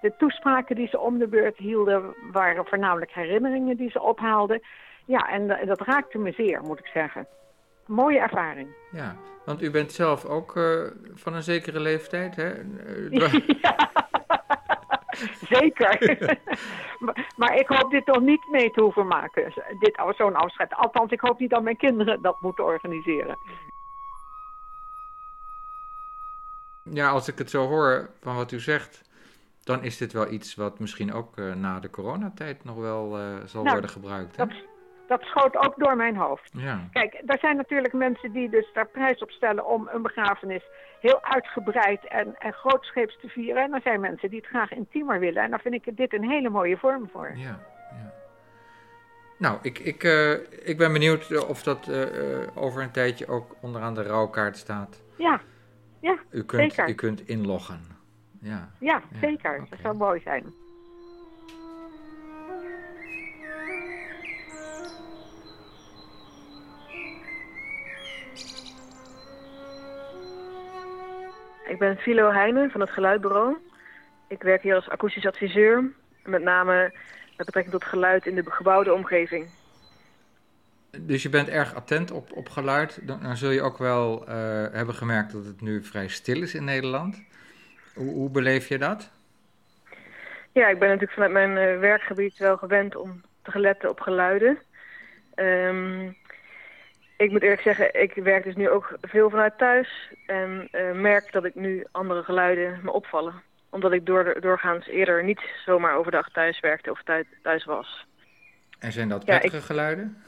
[0.01, 4.61] De toespraken die ze om de beurt hielden waren voornamelijk herinneringen die ze ophaalden.
[5.05, 7.27] Ja, en dat raakte me zeer, moet ik zeggen.
[7.85, 8.67] Mooie ervaring.
[8.91, 12.49] Ja, want u bent zelf ook uh, van een zekere leeftijd, hè?
[13.61, 13.89] ja.
[15.59, 16.17] Zeker.
[16.99, 19.53] maar, maar, ik hoop dit toch niet mee te hoeven maken.
[19.79, 20.73] Dit zo'n afscheid.
[20.73, 23.37] Althans, ik hoop niet dat mijn kinderen dat moeten organiseren.
[26.83, 29.09] Ja, als ik het zo hoor van wat u zegt,
[29.63, 33.35] dan is dit wel iets wat misschien ook uh, na de coronatijd nog wel uh,
[33.45, 34.35] zal nou, worden gebruikt.
[34.35, 34.45] Hè?
[34.45, 34.55] Dat,
[35.11, 36.51] dat schoot ook door mijn hoofd.
[36.53, 36.87] Ja.
[36.91, 40.63] Kijk, er zijn natuurlijk mensen die dus daar prijs op stellen om een begrafenis
[40.99, 43.63] heel uitgebreid en, en grootscheeps te vieren.
[43.63, 45.43] En er zijn mensen die het graag intiemer willen.
[45.43, 47.31] En daar vind ik dit een hele mooie vorm voor.
[47.35, 48.13] Ja, ja.
[49.37, 50.31] Nou, ik, ik, uh,
[50.63, 52.05] ik ben benieuwd of dat uh,
[52.55, 55.01] over een tijdje ook onderaan de rouwkaart staat.
[55.17, 55.41] Ja,
[55.99, 56.89] ja u kunt, zeker.
[56.89, 57.79] U kunt inloggen.
[58.41, 59.53] Ja, ja, ja zeker.
[59.55, 59.67] Okay.
[59.69, 60.53] Dat zou mooi zijn.
[71.81, 73.57] Ben Philo Heijnen van het Geluidbureau.
[74.27, 75.91] Ik werk hier als akoestisch adviseur,
[76.23, 76.93] met name
[77.37, 79.49] met betrekking tot geluid in de gebouwde omgeving.
[80.99, 83.07] Dus je bent erg attent op, op geluid.
[83.07, 84.35] Dan, dan zul je ook wel eh,
[84.71, 87.21] hebben gemerkt dat het nu vrij stil is in Nederland.
[87.93, 89.11] Hoe, hoe beleef je dat?
[90.51, 94.57] Ja, ik ben natuurlijk vanuit mijn eh, werkgebied wel gewend om te letten op geluiden.
[95.35, 96.11] Ehm,
[97.21, 100.11] ik moet eerlijk zeggen, ik werk dus nu ook veel vanuit thuis.
[100.25, 103.41] En eh, merk dat ik nu andere geluiden me opvallen.
[103.69, 108.05] Omdat ik door, doorgaans eerder niet zomaar overdag thuis werkte of thuis, thuis was.
[108.79, 110.23] En zijn dat Ja, prettige geluiden?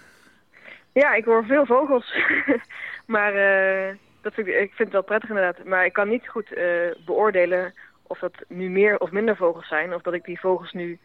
[0.92, 2.16] Ja, ik hoor veel vogels.
[3.16, 5.64] maar eh, dat vind ik, ik vind het wel prettig inderdaad.
[5.64, 6.66] Maar ik kan niet goed eh,
[7.06, 9.94] beoordelen of dat nu meer of minder vogels zijn.
[9.94, 11.00] Of dat ik die vogels nu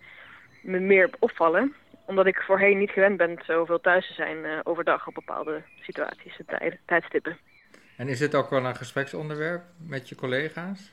[0.62, 1.74] me meer opvallen.
[2.09, 6.38] Omdat ik voorheen niet gewend ben zoveel thuis te zijn eh, overdag op bepaalde situaties
[6.38, 7.38] en tijden, tijdstippen.
[7.97, 10.92] En is dit ook wel een gespreksonderwerp met je collega's?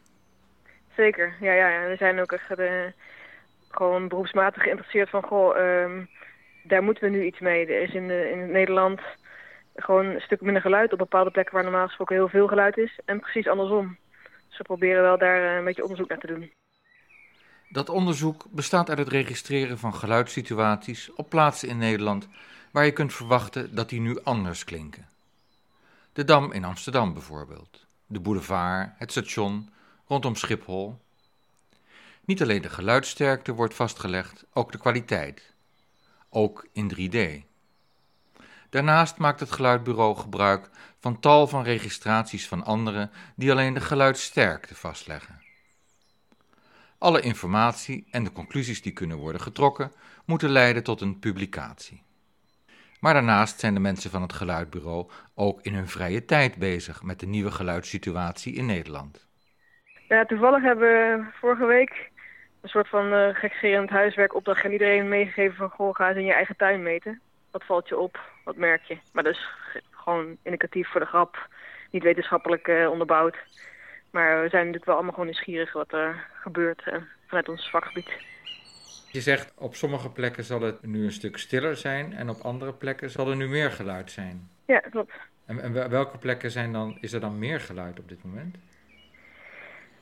[0.95, 1.88] Zeker, ja, ja, ja.
[1.88, 2.84] We zijn ook echt eh,
[3.69, 6.06] gewoon beroepsmatig geïnteresseerd van, goh, ehm,
[6.63, 7.67] daar moeten we nu iets mee.
[7.67, 9.01] Er is in, de, in Nederland
[9.75, 12.99] gewoon een stuk minder geluid op bepaalde plekken waar normaal gesproken heel veel geluid is.
[13.06, 13.97] En precies andersom.
[14.47, 16.51] Dus we proberen wel daar eh, een beetje onderzoek naar te doen.
[17.69, 22.28] Dat onderzoek bestaat uit het registreren van geluidssituaties op plaatsen in Nederland
[22.71, 25.10] waar je kunt verwachten dat die nu anders klinken.
[26.13, 29.69] De Dam in Amsterdam bijvoorbeeld, de boulevard, het station,
[30.08, 30.99] rondom Schiphol.
[32.25, 35.54] Niet alleen de geluidsterkte wordt vastgelegd, ook de kwaliteit.
[36.30, 37.45] Ook in 3D.
[38.69, 44.75] Daarnaast maakt het geluidbureau gebruik van tal van registraties van anderen die alleen de geluidsterkte
[44.75, 45.44] vastleggen.
[47.05, 49.91] Alle informatie en de conclusies die kunnen worden getrokken
[50.25, 52.03] moeten leiden tot een publicatie.
[52.99, 57.19] Maar daarnaast zijn de mensen van het geluidbureau ook in hun vrije tijd bezig met
[57.19, 59.27] de nieuwe geluidssituatie in Nederland.
[60.07, 62.11] Ja, toevallig hebben we vorige week
[62.61, 66.33] een soort van eh gekscherend huiswerkopdracht aan iedereen meegegeven van, goh, ga eens in je
[66.33, 67.21] eigen tuin meten.
[67.51, 68.19] Wat valt je op?
[68.43, 68.97] Wat merk je?
[69.13, 71.49] Maar ge- gewoon indicatief voor de grap,
[71.91, 73.37] niet wetenschappelijk eh, onderbouwd.
[74.15, 78.10] Maar we zijn natuurlijk wel allemaal gewoon nieuwsgierig wat er gebeurt eh, vanuit ons vakgebied.
[79.12, 82.73] Je zegt op sommige plekken zal het nu een stuk stiller zijn en op andere
[82.73, 84.49] plekken zal er nu meer geluid zijn.
[84.65, 85.12] Ja, klopt.
[85.45, 88.58] En, en wel- welke plekken zijn dan, is er dan meer geluid op dit moment?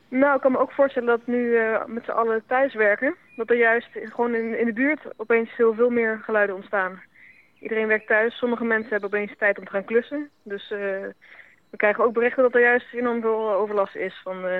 [0.07, 3.57] Nou, ik kan me ook voorstellen dat nu eh, met z'n allen thuiswerken, dat er
[3.57, 7.01] juist gewoon in, in de buurt opeens heel veel meer geluiden ontstaan.
[7.59, 10.29] Iedereen werkt thuis, sommige mensen hebben opeens tijd om te gaan klussen.
[10.43, 11.05] Dus eh,
[11.73, 14.59] we krijgen ook berichten dat er juist enorm veel overlast is van eh,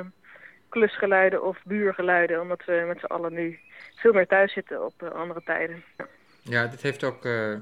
[0.70, 3.60] klusgeluiden of buurgeluiden, omdat we met z'n allen nu
[3.96, 5.84] veel meer thuis zitten op eh, andere tijden.
[6.42, 6.68] Ja.
[6.68, 7.56] Dit heeft ook eh,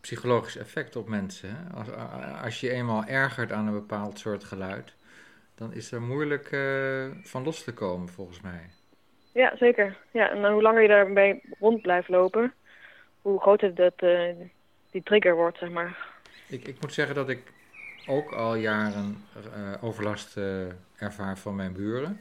[0.00, 1.48] psychologisch effect op mensen.
[1.56, 1.76] Hè?
[1.78, 1.88] Als,
[2.42, 4.94] als je eenmaal ergert aan een bepaald soort geluid,
[5.54, 6.48] dan is er moeilijk
[7.22, 8.70] van los te komen, volgens mij.
[9.32, 9.96] Ja, zeker.
[10.10, 12.54] Ja, en hoe langer je daarbij rond blijft lopen,
[13.22, 13.98] hoe groter dat,
[14.90, 16.14] die trigger wordt, zeg maar.
[16.48, 17.54] Ik, ik moet zeggen dat ik
[18.06, 20.44] ook al jaren eh, overlast eh,
[20.96, 22.20] ervaar van mijn buren.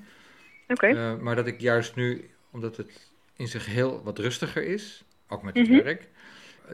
[0.67, 0.87] Oké.
[0.87, 5.43] Eh, maar dat ik juist nu, omdat het in zijn geheel wat rustiger is, ook
[5.43, 5.83] met het Mhm.
[5.83, 6.07] werk,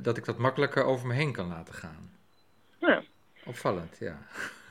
[0.01, 2.09] dat ik dat makkelijker over me heen kan laten gaan.
[2.79, 3.01] Ja,
[3.45, 4.17] Opvallend, ja.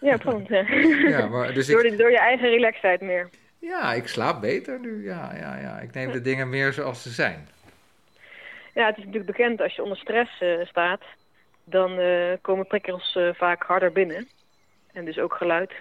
[0.00, 0.48] ja spannend.
[0.48, 0.64] Ja.
[1.18, 3.28] Ja, maar dus ik- door, die- door je eigen relaxedheid meer.
[3.58, 5.04] Ja, ik slaap beter nu.
[5.04, 5.78] Ja, ja, ja.
[5.80, 7.48] Ik neem de dingen meer zoals ze zijn.
[8.74, 11.02] Ja, het is natuurlijk bekend als je onder stress staat,
[11.70, 14.28] dan eh, komen prikkels eh, vaak harder binnen.
[14.92, 15.72] En dus ook geluid.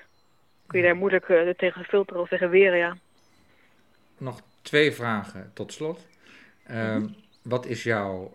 [0.67, 2.97] Kun je daar moeilijk eh, tegen filteren of tegen weren, ja.
[4.17, 6.08] Nog twee vragen tot slot.
[6.65, 7.08] Ehm,
[7.41, 8.34] Wat is jouw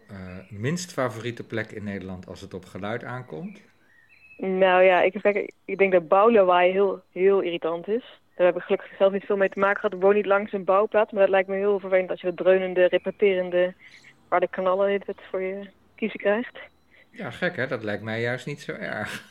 [0.48, 3.60] minst favoriete plek in Nederland als het op geluid aankomt?
[4.36, 8.20] Nou ja, ik, ik, ik denk dat bouwlawaai heel, heel irritant is.
[8.34, 9.94] Daar heb ik gelukkig zelf niet veel mee te maken gehad.
[9.94, 12.36] Ik woon niet langs een bouwplaats, maar dat lijkt me heel vervelend als je dat
[12.36, 13.74] dreunende, repeterende,
[14.28, 16.58] harde knallen heet het voor je kiezen krijgt.
[17.16, 17.66] Ja, gek hè?
[17.66, 19.24] Dat lijkt mij juist niet zo erg.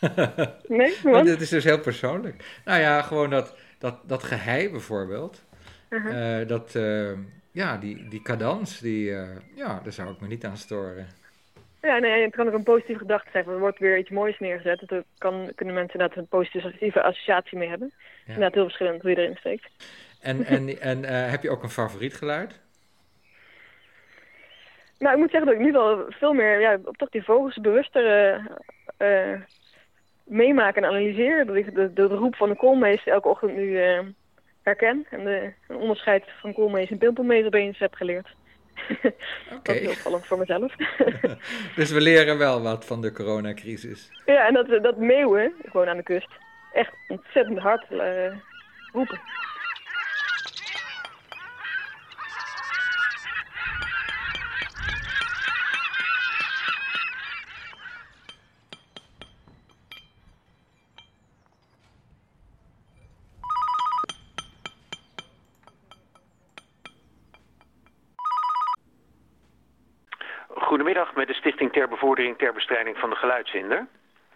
[0.67, 0.95] Nee?
[1.03, 1.25] Wat?
[1.25, 2.61] dit is dus heel persoonlijk.
[2.65, 5.43] Nou ja, gewoon dat, dat, dat gehei bijvoorbeeld.
[5.89, 6.41] Uh-huh.
[6.41, 7.11] Eh, dat, eh,
[7.51, 11.07] ja, die, die cadans, die, eh, ja, daar zou ik me niet aan storen.
[11.81, 13.47] Ja, nee, het kan ook een positieve gedachte zijn.
[13.47, 14.83] Er wordt weer iets moois neergezet.
[14.85, 17.91] Daar kan, kunnen mensen inderdaad een positieve associatie mee hebben.
[18.25, 19.69] Inderdaad heel verschillend hoe je erin steekt.
[20.21, 22.59] En, en, en heb je ook een favoriet geluid?
[25.03, 27.57] Nou, ik moet zeggen dat ik nu wel veel meer, ja, op toch die vogels
[27.61, 28.35] bewuster
[28.97, 29.33] eh,
[30.23, 31.45] meemaak en analyseer.
[31.45, 33.99] Dat ik de, de, roep van de koolmees elke ochtend nu eh,
[34.61, 35.05] herken.
[35.09, 38.27] En de, een onderscheid van koolmees en pimpelmees opeens heb geleerd.
[39.63, 40.75] Dat is heel opvallend voor mezelf.
[41.75, 44.09] Dus we leren wel wat van de coronacrisis.
[44.25, 46.29] ja, en dat, dat meeuwen, gewoon aan de kust,
[46.73, 48.35] echt ontzettend hard eh,
[48.91, 49.19] roepen.
[72.37, 73.87] Ter Bestrijding van de Geluidshinder.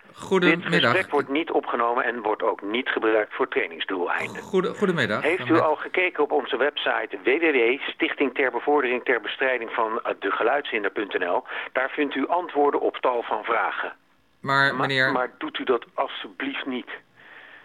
[0.07, 0.91] Dit Goedemiddag.
[0.91, 4.41] gesprek wordt niet opgenomen en wordt ook niet gebruikt voor trainingsdoeleinden.
[4.41, 5.21] Goede, goedemiddag.
[5.21, 10.31] Heeft u al gekeken op onze website www.stichting ter bevordering ter bestrijding van eh, de
[10.31, 11.43] geluidshinder.nl?
[11.71, 13.93] Daar vindt u antwoorden op tal van vragen.
[14.39, 15.11] Maar Maar, meneer...
[15.11, 16.89] maar doet u dat alstublieft niet.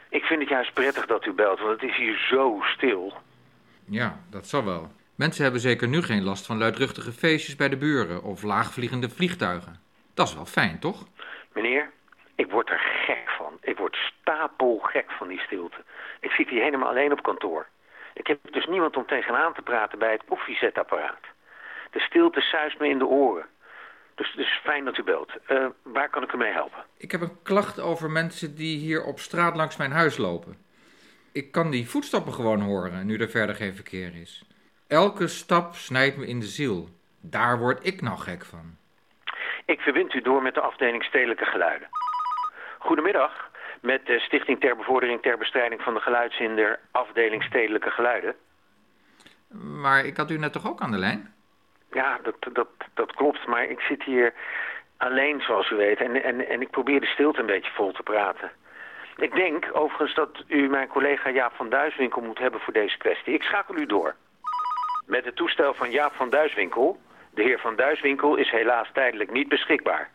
[0.09, 3.13] Ik vind het juist prettig dat u belt, want het is hier zo stil.
[3.85, 4.91] Ja, dat zal wel.
[5.15, 9.82] Mensen hebben zeker nu geen last van luidruchtige feestjes bij de buren of laagvliegende vliegtuigen.
[10.15, 11.05] Dat is wel fijn, toch?
[11.53, 11.91] Meneer,
[12.35, 13.59] ik word er gek van.
[13.61, 15.85] Ik word stapelgek van die stilte.
[16.21, 17.67] Ik zit hier helemaal alleen op kantoor.
[18.15, 21.25] Ik heb dus niemand om tegenaan te praten bij het koffiezetapparaat.
[21.91, 23.47] De stilte suist me in de oren.
[24.15, 25.31] Dus, dus fijn dat u belt.
[25.47, 26.85] Eh, waar kan ik u mee helpen?
[26.97, 30.57] Ik heb een klacht over mensen die hier op straat langs mijn huis lopen.
[31.33, 34.45] Ik kan die voetstappen gewoon horen, nu er verder geen verkeer is.
[34.87, 36.89] Elke stap snijdt me in de ziel.
[37.21, 38.77] Daar word ik nou gek van.
[39.65, 41.89] Ik verbind u door met de afdeling Stedelijke Geluiden.
[42.79, 48.35] Goedemiddag, met de Stichting ter Bevordering ter Bestrijding van de Geluidshinder, afdeling Stedelijke Geluiden.
[49.81, 51.35] Maar ik had u net toch ook aan de lijn?
[51.93, 54.35] Ja, dat, dat, dat klopt, maar ik zit hier
[54.97, 58.03] alleen, zoals u weet, en, en, en ik probeer de stilte een beetje vol te
[58.03, 58.51] praten.
[59.17, 63.35] Ik denk overigens dat u mijn collega Jaap van Duiswinkel moet hebben voor deze kwestie.
[63.35, 64.15] Ik schakel u door.
[65.07, 67.01] Met het toestel van Jaap van Duiswinkel.
[67.35, 70.11] De heer van Duiswinkel is helaas tijdelijk niet beschikbaar.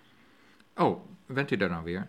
[0.76, 2.08] Oh, bent u daar nou weer?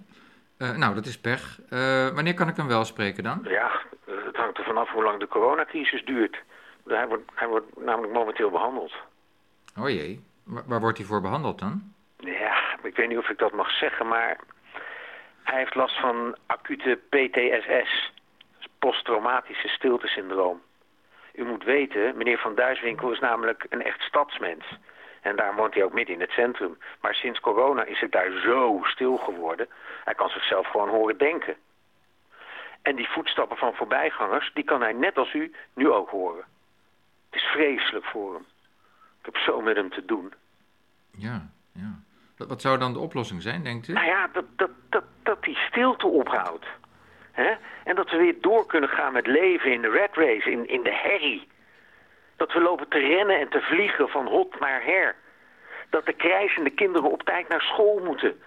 [0.58, 1.60] Eh, nou, dat is pech.
[1.70, 3.40] Eh, wanneer kan ik hem wel spreken dan?
[3.48, 3.70] Ja,
[4.06, 6.42] het hangt er vanaf hoe lang de coronacrisis duurt.
[6.86, 8.92] Hij wordt, hij wordt namelijk momenteel behandeld.
[9.78, 11.92] Oh jee, Wa- waar wordt hij voor behandeld dan?
[12.16, 14.38] Ja, ik weet niet of ik dat mag zeggen, maar
[15.42, 18.12] hij heeft last van acute PTSS,
[18.78, 20.60] posttraumatische stiltesyndroom.
[21.34, 24.64] U moet weten, meneer Van Duiswinkel is namelijk een echt stadsmens.
[25.20, 26.78] En daar woont hij ook midden in het centrum.
[27.00, 29.68] Maar sinds corona is het daar zo stil geworden.
[30.04, 31.56] Hij kan zichzelf gewoon horen denken.
[32.82, 36.44] En die voetstappen van voorbijgangers, die kan hij net als u nu ook horen.
[37.30, 38.46] Het is vreselijk voor hem.
[39.18, 40.32] Ik heb zo met hem te doen.
[41.10, 42.00] Ja, ja.
[42.36, 43.92] Wat, zou dan de oplossing zijn, denkt u?
[43.92, 46.66] Nou ja, dat, dat, dat, dat die stilte ophoudt.
[47.32, 47.54] Hè?
[47.84, 50.82] En dat we weer door kunnen gaan met leven in de red race, in, in
[50.82, 51.48] de herrie.
[52.38, 55.16] Dat we lopen te rennen en te vliegen van hot naar her.
[55.90, 58.42] Dat de krijzende kinderen op tijd naar school moeten.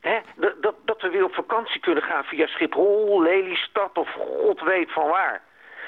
[0.00, 0.18] Hè?
[0.36, 4.92] Dat, dat, dat we weer op vakantie kunnen gaan via Schiphol, Lelystad of god weet
[4.92, 5.42] van waar.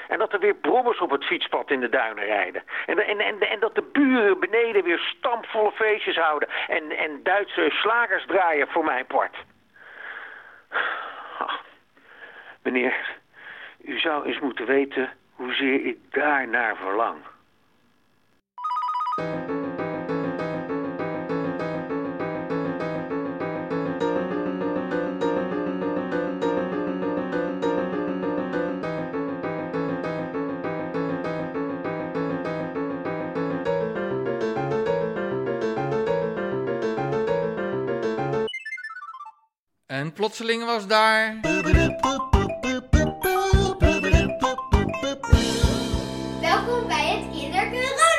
[0.07, 2.63] En dat er weer brommers op het fietspad in de duinen rijden.
[2.85, 6.49] En, en, en, en dat de buren beneden weer stampvolle feestjes houden.
[6.67, 9.35] En, en Duitse slagers draaien voor mijn part.
[11.37, 11.53] Ah,
[12.63, 13.19] meneer,
[13.81, 17.17] u zou eens moeten weten hoezeer ik daarnaar verlang.
[40.01, 41.39] En plotseling was daar...
[46.41, 48.10] Welkom bij het Kindercorona-nieuws.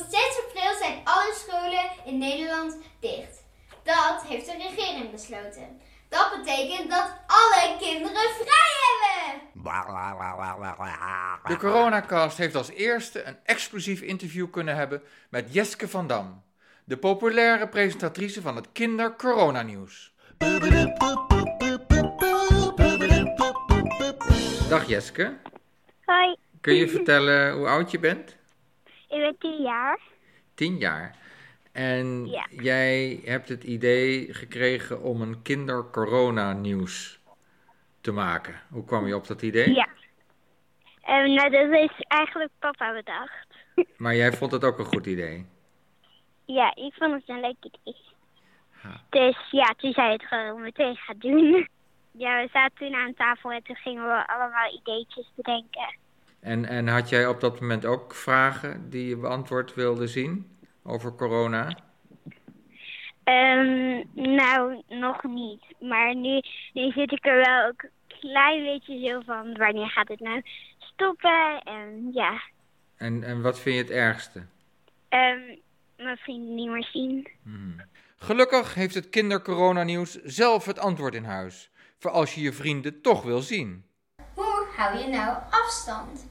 [0.00, 3.44] Tot 6 april zijn alle scholen in Nederland dicht.
[3.82, 5.80] Dat heeft de regering besloten.
[6.08, 9.50] Dat betekent dat alle kinderen vrij hebben.
[11.44, 16.42] De Coronacast heeft als eerste een exclusief interview kunnen hebben met Jeske van Dam,
[16.84, 20.14] de populaire presentatrice van het Kinder Corona Nieuws.
[24.68, 25.36] Dag Jeske,
[26.04, 28.38] Hoi, kun je vertellen hoe oud je bent?
[29.10, 29.98] Ik ben 10 jaar.
[30.54, 31.16] Tien jaar.
[31.72, 32.46] En Ja.
[32.50, 37.20] jij hebt het idee gekregen om een Kinder Corona Nieuws
[38.00, 38.60] te maken.
[38.70, 39.74] Hoe kwam je op dat idee?
[39.74, 39.88] Ja.
[41.06, 43.46] Nou, dat is eigenlijk papa bedacht.
[43.96, 45.46] Maar jij vond het ook een goed idee.
[46.44, 47.96] Ja, ik vond het een leuk idee.
[49.10, 51.68] Dus ja, toen zei het gewoon meteen gaan doen.
[52.12, 55.96] Ja, we zaten toen aan tafel en toen gingen we allemaal ideetjes bedenken.
[56.40, 61.14] En, en had jij op dat moment ook vragen die je beantwoord wilde zien over
[61.14, 61.76] corona?
[63.24, 65.62] Ehm, nou, nog niet.
[65.80, 66.40] Maar nu,
[66.72, 70.42] nu zit ik er wel ook een klein beetje zo van, wanneer gaat het nou
[70.78, 71.60] stoppen?
[71.64, 72.40] En ja,
[72.96, 74.46] En, en wat vind je het ergste?
[75.08, 75.40] ehm,
[75.96, 77.28] mijn vrienden niet meer zien.
[78.16, 81.70] Gelukkig heeft het kindercoronanieuws zelf het antwoord in huis.
[81.98, 83.84] Voor als je je vrienden toch wil zien.
[84.80, 86.24] Hou je nou afstand?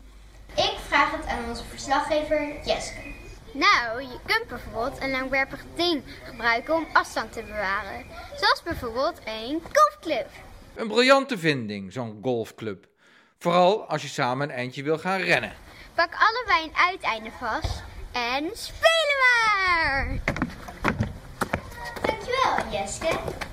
[0.56, 3.00] Ik vraag het aan onze verslaggever Jeske.
[3.52, 8.06] Nou, je kunt bijvoorbeeld een langwerpig ding gebruiken om afstand te bewaren.
[8.36, 10.28] Zoals bijvoorbeeld een golfclub.
[10.76, 12.86] Een briljante vinding, zo'n golfclub.
[13.39, 15.54] Vooral als je samen een eindje wil gaan rennen.
[15.93, 20.20] Pak allebei een uiteinde vast en spelen maar!
[22.02, 23.47] Dankjewel, Jeske.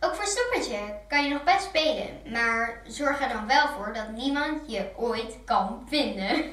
[0.00, 4.10] Ook voor stoppertje kan je nog best spelen, maar zorg er dan wel voor dat
[4.12, 6.50] niemand je ooit kan vinden.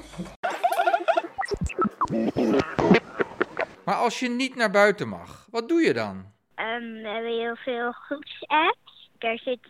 [3.85, 6.25] Maar als je niet naar buiten mag, wat doe je dan?
[6.55, 9.11] Ehm, we hebben heel veel groepsapps.
[9.17, 9.67] Daar zit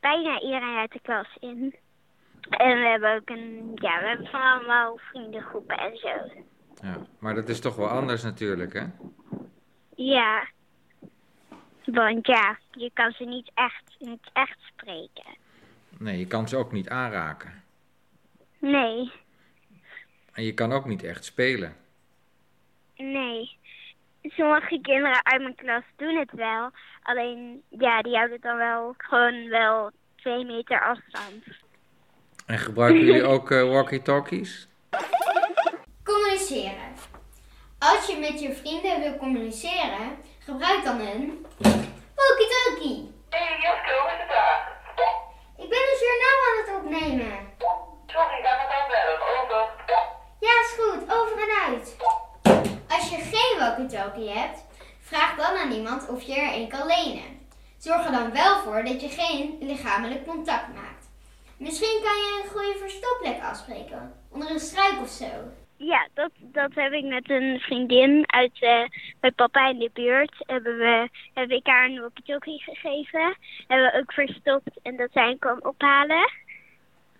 [0.00, 1.74] bijna iedereen uit de klas in.
[2.50, 6.08] En we hebben ook een, ja, we hebben van allemaal vriendengroepen en zo.
[6.82, 8.84] Ja, maar dat is toch wel anders natuurlijk, hè?
[9.94, 10.48] Ja.
[11.84, 15.36] Want ja, je kan ze niet echt, niet echt spreken.
[15.98, 17.62] Nee, je kan ze ook niet aanraken.
[18.58, 19.12] Nee,
[20.32, 21.76] En je kan ook niet echt spelen.
[22.96, 23.58] nee.
[24.22, 26.70] Sommige kinderen uit mijn klas doen het wel.
[27.02, 31.44] Alleen, ja, die houden dan wel gewoon wel twee meter afstand.
[32.46, 34.68] En gebruiken jullie ook eh, walkie-talkies?
[36.04, 36.92] Communiceren.
[37.78, 41.46] Als je met je vrienden wil communiceren, gebruik dan een
[42.14, 43.14] walkie-talkie.
[43.28, 44.78] Hey Jasko, hoe is het daar?
[45.56, 47.32] Ik ben een journaal aan het opnemen.
[48.06, 49.18] Sorry, ik ga met aanbellen.
[49.42, 49.70] Over.
[50.40, 51.12] Ja, is goed.
[51.12, 51.96] Over en uit.
[52.88, 54.58] Als je geen walkie-talkie hebt,
[55.00, 57.48] vraag dan aan iemand of je er een kan lenen.
[57.78, 61.08] Zorg er dan wel voor dat je geen lichamelijk contact maakt.
[61.56, 64.14] Misschien kan je een goede verstopplek afspreken.
[64.28, 65.26] Onder een struik of zo.
[65.82, 68.84] Ja, dat, dat heb ik met een vriendin uit eh
[69.20, 70.34] bij papa in de buurt.
[70.38, 73.36] Hebben we, heb ik haar een walkie-talkie gegeven.
[73.66, 76.30] Hebben we ook verstopt en dat zij hem kwam ophalen.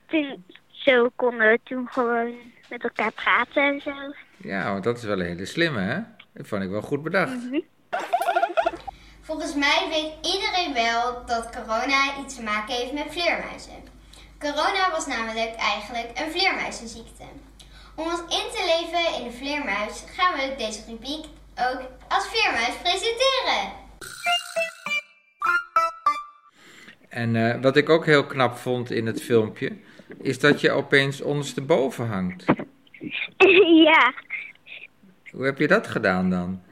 [0.06, 2.34] Toen, zo konden we toen gewoon
[2.68, 3.94] met elkaar praten en zo.
[4.36, 6.00] Ja, want dat is wel een hele slimme, hè?
[6.32, 7.48] Dat vond ik wel goed bedacht.
[9.20, 13.82] Volgens mij weet iedereen wel dat corona iets te maken heeft met vleermuizen.
[14.38, 17.24] Corona was namelijk eigenlijk een vleermuizenziekte.
[18.01, 21.24] Om ons in te leven in de vleermuis gaan we deze rubriek
[21.70, 23.72] ook als vleermuis presenteren.
[27.09, 29.76] En eh, wat ik ook heel knap vond in het filmpje,
[30.20, 32.44] is dat je opeens ondersteboven hangt.
[33.90, 34.12] ja,
[35.30, 36.62] Hoe heb je dat gedaan dan?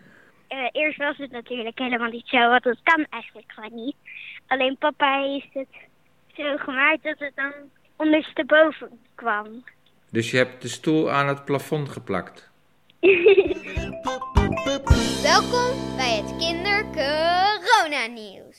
[0.48, 3.96] eh, eerst was het natuurlijk helemaal niet zo, want dat kan eigenlijk gewoon niet.
[4.46, 5.68] Alleen papa heeft het
[6.36, 7.52] zo gemaakt dat het dan
[7.96, 9.64] ondersteboven kwam.
[10.10, 12.48] Dus je hebt de stoel aan het plafond geplakt.
[15.22, 18.58] Welkom bij het kinder-corona-nieuws.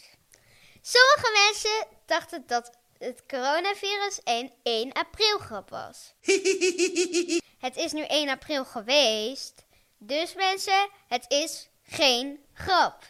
[0.81, 6.13] Sommige mensen dachten dat het coronavirus een 1 april grap was.
[7.67, 9.65] het is nu 1 april geweest,
[9.97, 13.07] dus mensen, het is geen grap.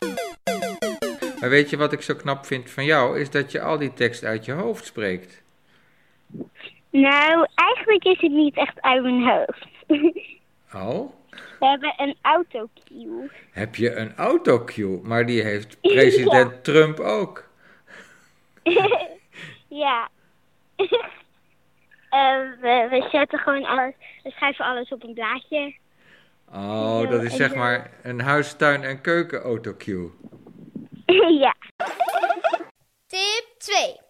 [1.40, 3.20] Maar weet je wat ik zo knap vind van jou?
[3.20, 5.42] Is dat je al die tekst uit je hoofd spreekt.
[6.90, 9.68] Nou, eigenlijk is het niet echt uit mijn hoofd.
[10.74, 11.12] Oh?
[11.60, 13.32] We hebben een autocue.
[13.52, 15.00] Heb je een autocue?
[15.04, 17.50] Maar die heeft president Trump ook.
[19.84, 20.10] ja.
[22.10, 25.76] Eh, we, we zetten gewoon alles, we schrijven alles op een blaadje.
[26.54, 30.12] Oh, dat is zeg maar een huis, tuin en keuken autocue.
[31.40, 31.56] ja.
[33.08, 34.09] Tip 2.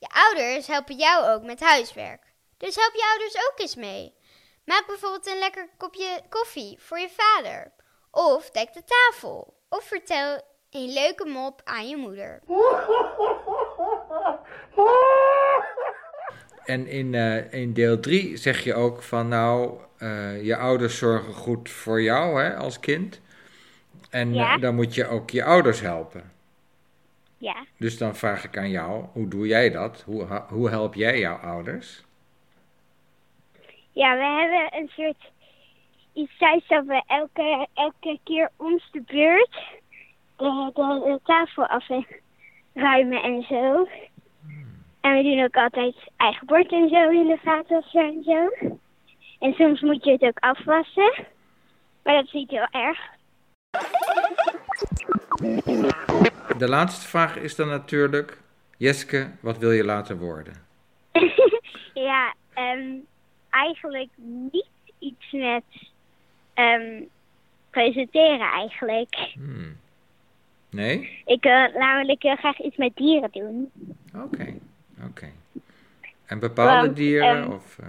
[0.00, 2.22] Je ouders helpen jou ook met huiswerk.
[2.56, 4.14] Dus help je ouders ook eens mee.
[4.64, 7.72] Maak bijvoorbeeld een lekker kopje koffie voor je vader.
[8.10, 9.54] Of dek de tafel.
[9.68, 10.40] Of vertel
[10.70, 12.40] een leuke mop aan je moeder.
[16.64, 21.32] En in, eh, in deel 3 zeg je ook van nou, eh, je ouders zorgen
[21.34, 23.20] goed voor jou hè, als kind.
[24.10, 24.58] En Ja.
[24.58, 26.32] dan moet je ook je ouders helpen.
[27.40, 27.64] Ja.
[27.76, 30.02] Dus dan vraag ik aan jou, hoe doe jij dat?
[30.06, 32.04] Hoe, hoe help jij jouw ouders?
[33.92, 35.30] Ja, we hebben een soort
[36.12, 39.80] iets thuis dat we elke, elke keer ons de beurt
[40.36, 43.88] de, de, de tafel afruimen en zo.
[45.00, 48.68] En we doen ook altijd eigen bord en zo in de vaatwasser en zo.
[49.38, 51.12] En soms moet je het ook afwassen.
[52.02, 52.98] Maar dat is niet heel erg.
[56.58, 58.38] De laatste vraag is dan natuurlijk,
[58.76, 60.54] Jeske, wat wil je later worden?
[61.94, 62.88] ja, ehm,
[63.50, 64.10] eigenlijk
[64.50, 64.68] niet
[64.98, 65.64] iets met
[66.54, 67.02] ehm,
[67.70, 69.14] presenteren eigenlijk.
[69.34, 69.76] Hmm.
[70.70, 71.22] Nee?
[71.24, 73.70] Ik wil namelijk heel graag iets met dieren doen.
[74.14, 74.54] Oké,
[75.06, 75.28] oké.
[76.26, 77.42] En bepaalde Want, dieren?
[77.42, 77.86] ehm, of, eh,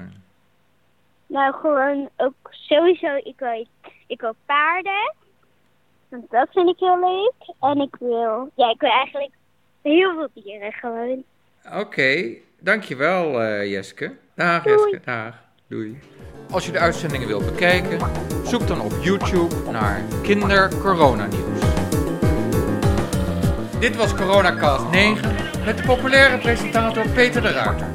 [1.28, 3.68] Nou, gewoon ook sowieso, ik wil,
[4.08, 5.14] ik wil paarden.
[6.12, 7.56] Want dat vind ik heel leuk.
[7.60, 9.32] En ik wil, ja, ik wil eigenlijk
[9.82, 11.24] heel veel dieren gewoon.
[11.80, 14.16] Oké, dankjewel uh, Jeske.
[14.36, 15.36] Dag Jeske, dag.
[15.68, 16.00] Doei.
[16.52, 18.00] Als je de uitzendingen wilt bekijken,
[18.46, 21.60] zoek dan op YouTube naar Kinder Corona Nieuws.
[23.80, 25.36] Dit was Coronacast 9
[25.66, 27.88] met de populaire presentator Peter de Ruiter.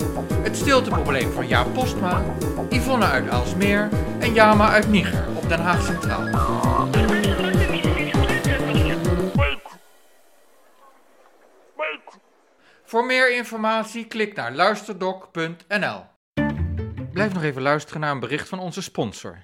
[0.43, 2.25] Het stilteprobleem van Jaap Postma,
[2.71, 3.89] Yvonne uit Aalsmeer
[4.19, 7.16] en Jama uit Niger op Den Haag Centraal.
[12.89, 16.05] Voor meer informatie klik naar luisterdoc.nl.
[17.13, 19.39] Blijf nog even luisteren naar een bericht van onze sponsor.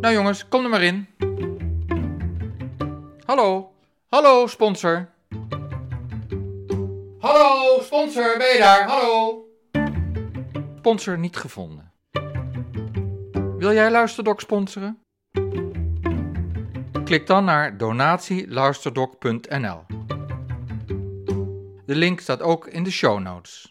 [0.00, 1.08] Nou jongens, kom er maar in.
[3.24, 3.72] Hallo,
[4.08, 5.08] hallo sponsor.
[7.18, 8.88] Hallo sponsor, ben je daar?
[8.88, 9.44] Hallo.
[10.78, 11.92] Sponsor niet gevonden.
[13.58, 15.02] Wil jij Luisterdoc sponsoren?
[17.04, 19.89] Klik dan naar donatieluisterdoc.nl.
[21.90, 23.70] De link staat ook in de show notes.